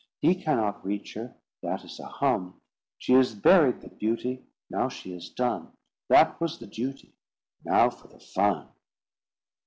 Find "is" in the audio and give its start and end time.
1.85-1.99, 3.13-3.35, 5.13-5.29